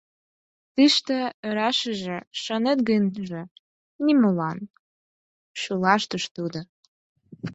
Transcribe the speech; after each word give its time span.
—Тыште 0.75 1.19
ӧрашыже, 1.47 2.17
шонет 2.43 2.79
гынже, 2.89 3.41
нимолан,— 4.05 4.59
шӱлалтыш 5.61 6.23
тудо. 6.35 6.59